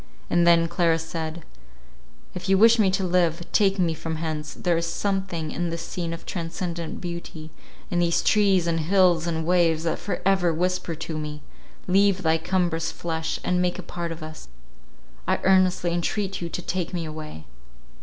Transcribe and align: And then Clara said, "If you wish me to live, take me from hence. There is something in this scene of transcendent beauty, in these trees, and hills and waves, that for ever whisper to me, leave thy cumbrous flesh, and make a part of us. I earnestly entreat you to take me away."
And 0.31 0.47
then 0.47 0.67
Clara 0.67 0.97
said, 0.97 1.43
"If 2.33 2.49
you 2.49 2.57
wish 2.57 2.79
me 2.79 2.89
to 2.89 3.03
live, 3.03 3.43
take 3.51 3.77
me 3.77 3.93
from 3.93 4.15
hence. 4.15 4.55
There 4.55 4.75
is 4.75 4.87
something 4.87 5.51
in 5.51 5.69
this 5.69 5.83
scene 5.87 6.11
of 6.11 6.25
transcendent 6.25 6.99
beauty, 6.99 7.51
in 7.91 7.99
these 7.99 8.23
trees, 8.23 8.65
and 8.65 8.79
hills 8.79 9.27
and 9.27 9.45
waves, 9.45 9.83
that 9.83 9.99
for 9.99 10.19
ever 10.25 10.51
whisper 10.51 10.95
to 10.95 11.19
me, 11.19 11.43
leave 11.87 12.23
thy 12.23 12.39
cumbrous 12.39 12.91
flesh, 12.91 13.39
and 13.43 13.61
make 13.61 13.77
a 13.77 13.83
part 13.83 14.11
of 14.11 14.23
us. 14.23 14.47
I 15.27 15.37
earnestly 15.43 15.93
entreat 15.93 16.41
you 16.41 16.49
to 16.49 16.61
take 16.63 16.95
me 16.95 17.05
away." 17.05 17.45